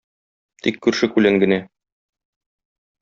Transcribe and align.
Тик 0.67 0.79
күрше-күлән 0.87 1.39
генә. 1.45 1.61